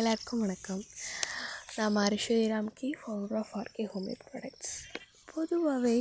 [0.00, 0.82] எல்லாருக்கும் வணக்கம்.
[1.76, 4.74] நான் Aishwarya Ramki founder of RK homemade products
[5.30, 5.94] பொதுவாகவே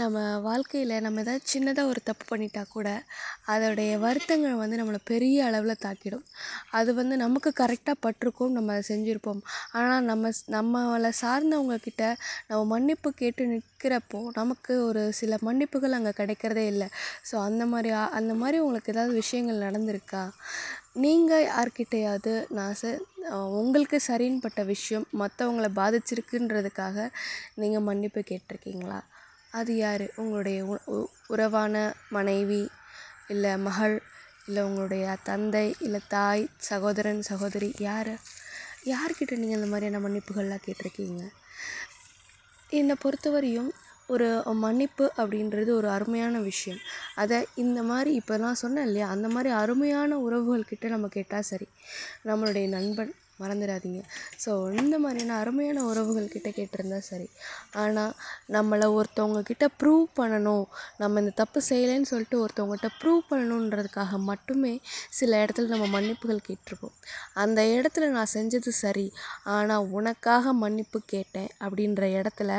[0.00, 2.88] நம்ம வாழ்க்கையில் நம்ம ஏதாவது சின்னதாக ஒரு தப்பு பண்ணிட்டா கூட
[3.52, 6.24] அதோடைய வருத்தங்கள் வந்து நம்மளை பெரிய அளவில் தாக்கிடும்.
[6.70, 9.42] அது வந்து நமக்கு கரெக்டாக பட்டிருக்கும் நம்ம அதை செஞ்சுருப்போம்.
[9.72, 12.06] ஆனால் நம்ம நம்மளை சார்ந்தவங்கக்கிட்ட
[12.48, 16.88] நம்ம மன்னிப்பு கேட்டு நிற்கிறப்போ நமக்கு ஒரு சில மன்னிப்புகள் அங்கே கிடைக்கிறதே இல்லை.
[17.30, 17.90] ஸோ அந்த மாதிரி
[18.20, 20.24] அந்த மாதிரி உங்களுக்கு ஏதாவது விஷயங்கள் நடந்திருக்கா?
[20.98, 22.98] நீங்கள் யார்கிட்டையாவது நான் ச
[23.50, 27.08] உங்களுக்கு சரின்னு பட்ட விஷயம் மற்றவங்கள பாதிச்சிருக்குன்றதுக்காக
[27.54, 28.98] நீங்கள் மன்னிப்பு கேட்டிருக்கீங்களா?
[29.50, 30.10] அது யார்?
[30.16, 31.74] உங்களுடைய உ- உ- உறவான
[32.08, 32.62] மனைவி
[33.28, 33.96] இல்லை மகள்
[34.46, 38.12] இல்லை உங்களுடைய தந்தை இல்லை தாய் சகோதரன் சகோதரி யார்?
[38.84, 41.22] யார்கிட்ட நீங்கள் இந்த மாதிரியான மன்னிப்புகள்லாம் கேட்டிருக்கீங்க?
[42.70, 43.70] என்னை பொறுத்தவரையும்
[44.08, 44.28] ஒரு
[44.64, 46.82] மன்னிப்பு அப்படின்றது ஒரு அருமையான விஷயம்.
[47.14, 49.08] அதை இந்த மாதிரி இப்போ நான் சொன்னேன் இல்லையா?
[49.08, 51.68] அந்த மாதிரி அருமையான உறவுகள்கிட்ட நம்ம கேட்டால் சரி.
[52.24, 54.00] நம்மளுடைய நண்பன் மறந்துடாதீங்க.
[54.44, 57.28] ஸோ இந்த மாதிரியான அருமையான உறவுகள் கிட்ட கேட்டிருந்தா சரி.
[57.74, 58.12] ஆனால்
[58.50, 60.64] நம்மளை ஒருத்தவங்க கிட்ட ப்ரூவ் பண்ணணும்.
[60.98, 64.74] நம்ம இந்த தப்பு செய்யலைன்னு சொல்லிட்டு ஒருத்தவங்ககிட்ட ப்ரூவ் பண்ணணுன்றதுக்காக மட்டுமே
[65.10, 66.94] சில இடத்துல நம்ம மன்னிப்புகள் கேட்டிருப்போம்.
[67.34, 69.06] அந்த இடத்துல நான் செஞ்சது சரி.
[69.56, 72.50] ஆனால் உனக்காக மன்னிப்பு கேட்டேன் அப்படின்ற இடத்துல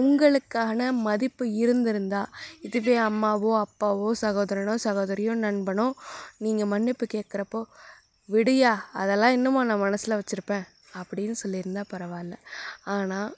[0.00, 2.22] உங்களுக்கான மதிப்பு இருந்திருந்தா
[2.60, 5.86] இதுவே அம்மாவோ அப்பாவோ சகோதரனோ சகோதரியோ நண்பனோ
[6.38, 7.60] நீங்கள் மன்னிப்பு கேட்குறப்போ
[8.32, 10.66] விடியா அதெல்லாம் இன்னுமா நான் மனசில் வச்சுருப்பேன்
[11.00, 12.36] அப்படின்னு சொல்லியிருந்தா பரவாயில்ல.
[12.94, 13.30] ஆனால்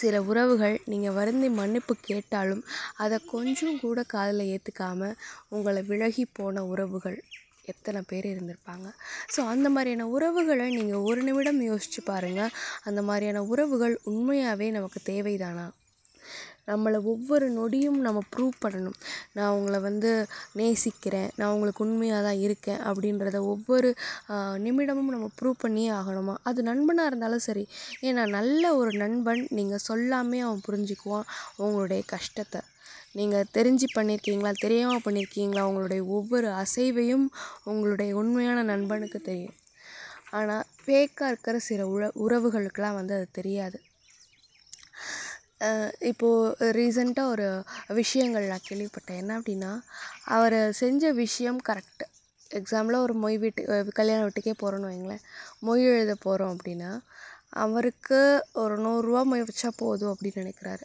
[0.00, 2.62] சில உறவுகள் நீங்கள் வருந்தி மன்னிப்பு கேட்டாலும்
[2.96, 5.10] அதை கொஞ்சம் கூட காதில் ஏற்றுக்காம
[5.48, 7.18] உங்களை விலகி போன உறவுகள்
[7.72, 8.86] எத்தனை பேர் இருந்திருப்பாங்க.
[9.34, 15.66] ஸோ அந்த மாதிரியான உறவுகளை நீங்கள் ஒரு நிமிடம் யோசித்து பாருங்கள் அந்த மாதிரியான உறவுகள் உண்மையாகவே நமக்கு தேவைதானா?
[16.70, 18.96] நம்மளை ஒவ்வொரு நொடியும் நம்ம ப்ரூவ் பண்ணணும்.
[19.36, 20.10] நான் உங்களை வந்து
[20.58, 23.88] நேசிக்கிறேன் நான் உங்களுக்கு உண்மையாக தான் இருக்கேன் அப்படின்றத ஒவ்வொரு
[24.66, 26.34] நிமிடமும் நம்ம ப்ரூவ் பண்ணியே ஆகணுமா?
[26.50, 27.64] அது நண்பனாக இருந்தாலும் சரி.
[28.08, 31.28] ஏன்னா நல்ல ஒரு நண்பன் நீங்கள் சொல்லாமே அவன் புரிஞ்சுக்குவான்
[31.64, 32.62] உங்களுடைய கஷ்டத்தை.
[33.18, 37.26] நீங்கள் தெரிஞ்சு பண்ணியிருக்கீங்களா தெரியாமல் பண்ணியிருக்கீங்களா உங்களுடைய ஒவ்வொரு அசைவையும்
[37.70, 39.56] உங்களுடைய உண்மையான நண்பனுக்கு தெரியும்.
[40.38, 43.78] ஆனால் ஃபேக்காக இருக்கிற சில உற உறவுகளுக்கெல்லாம் வந்து அது தெரியாது.
[46.10, 47.48] இப்போது ரீசெண்டாக ஒரு
[48.00, 49.20] விஷயங்கள் நான் கேள்விப்பட்டேன்.
[49.22, 49.72] என்ன அப்படின்னா
[50.36, 52.06] அவர் செஞ்ச விஷயம் கரெக்டு
[52.50, 55.22] எக்ஸாம்பிளாக ஒரு மொய் வீட்டு கல்யாண வீட்டுக்கே போகிறோன்னு வைங்களேன்.
[55.66, 56.90] மொய் எழுத போகிறோம் அப்படின்னா
[57.64, 58.18] அவருக்கு
[58.52, 60.84] ஒரு நூறுரூவா மொய் வச்சா போதும் அப்படின்னு நினைக்கிறாரு.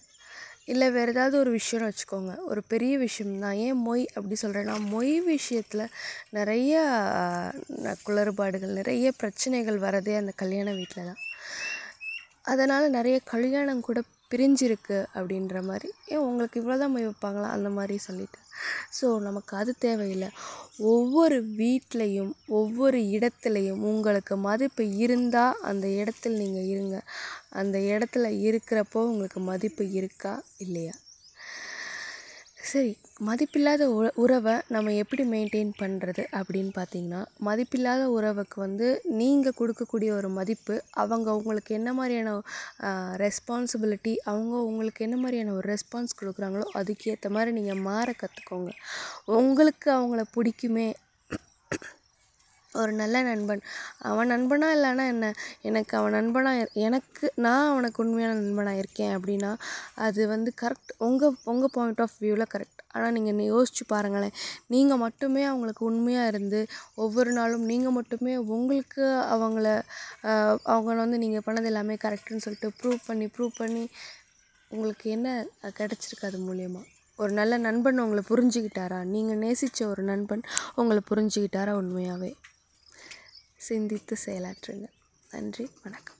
[0.65, 2.33] இல்லை வேறு ஏதாவது ஒரு விஷயம்னு வச்சுக்கோங்க.
[2.45, 5.93] ஒரு பெரிய விஷயம் நான் ஏன் மொய் அப்படி சொல்கிறேன்னா மொய் விஷயத்தில்
[6.29, 6.73] நிறைய
[8.07, 11.21] குளறுபாடுகள் நிறைய பிரச்சனைகள் வரதே அந்த கல்யாண வீட்டில் தான்
[12.47, 13.99] அதனால் நிறைய கல்யாணம் கூட
[14.31, 15.89] பிரிஞ்சிருக்கு அப்படின்ற மாதிரி.
[16.07, 17.49] ஏன் உங்களுக்கு இவ்வளோ தான் வைப்பாங்களா?
[17.49, 18.39] அந்த மாதிரி சொல்லிட்டு.
[18.97, 20.29] ஸோ நமக்கு அது தேவையில்லை.
[20.91, 26.97] ஒவ்வொரு வீட்லேயும் ஒவ்வொரு இடத்துலையும் உங்களுக்கு மதிப்பு இருந்தால் அந்த இடத்துல நீங்கள் இருங்க.
[27.51, 30.33] அந்த இடத்துல இருக்கிறப்போ உங்களுக்கு மதிப்பு இருக்கா?
[30.57, 30.95] இல்லையா?
[32.67, 32.91] சரி
[33.25, 40.29] மதிப்பில்லாத உ உறவை நம்ம எப்படி மெயின்டைன் பண்ணுறது அப்படின்னு பார்த்தீங்கன்னா மதிப்பில்லாத உறவுக்கு வந்து நீங்கள் கொடுக்கக்கூடிய ஒரு
[40.29, 42.33] மதிப்பு அவங்க உங்களுக்கு என்ன மாதிரியான
[43.15, 48.73] ரெஸ்பான்சிபிலிட்டி அவங்க உங்களுக்கு என்ன மாதிரியான ஒரு ரெஸ்பான்ஸ் கொடுக்குறாங்களோ அதுக்கேற்ற மாதிரி நீங்கள் மாற கற்றுக்கோங்க
[49.37, 50.87] உங்களுக்கு அவங்கள பிடிக்குமே
[52.77, 53.61] ஒரு நல்ல நண்பன்.
[53.97, 55.33] அவன் நண்பனாக இல்லைன்னா என்ன?
[55.61, 59.57] எனக்கு அவன் நண்பனாக இரு- எனக்கு நான் அவனுக்கு உண்மையான நண்பனாக இருக்கேன் அப்படின்னா
[59.95, 64.31] அது வந்து கரெக்ட் உங்கள் உங்கள் பாயிண்ட் ஆஃப் வியூவில் கரெக்ட் ஆனால் நீங்கள் யோசிச்சு பாருங்களேன்.
[64.67, 69.81] நீங்கள் மட்டுமே அவங்களுக்கு உண்மையாக இருந்து ஒவ்வொரு நாளும் நீங்கள் மட்டுமே உங்களுக்கு அவங்கள
[70.65, 73.89] அவங்கள வந்து நீங்கள் பண்ணது எல்லாமே கரெக்டுன்னு சொல்லிட்டு ப்ரூவ் பண்ணி ப்ரூவ் பண்ணி
[74.67, 76.83] உங்களுக்கு என்ன கிடச்சிருக்கு அது மூலயமா?
[77.17, 79.03] ஒரு நல்ல நண்பன் உங்களை புரிஞ்சுக்கிட்டாரா?
[79.03, 80.41] நீங்கள் நேசித்த ஒரு நண்பன்
[80.75, 82.35] உங்களை புரிஞ்சுக்கிட்டாரா உண்மையாகவே
[83.67, 84.85] சிந்தித்து செயலாற்றுங்க
[85.31, 86.19] நன்றி வணக்கம்.